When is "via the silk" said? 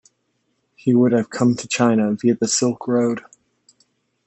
2.13-2.87